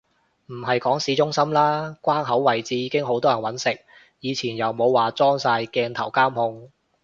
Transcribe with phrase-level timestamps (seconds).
[0.47, 3.79] 唔係講市中心啦，關口位置已經好多人搵食，
[4.19, 6.71] 以前又冇話裝晒鏡頭監控